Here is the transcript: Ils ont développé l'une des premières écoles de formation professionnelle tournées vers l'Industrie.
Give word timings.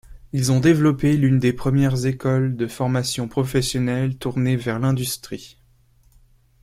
Ils 0.33 0.51
ont 0.51 0.59
développé 0.59 1.15
l'une 1.15 1.37
des 1.37 1.53
premières 1.53 2.07
écoles 2.07 2.55
de 2.55 2.65
formation 2.65 3.27
professionnelle 3.27 4.17
tournées 4.17 4.55
vers 4.55 4.79
l'Industrie. 4.79 5.59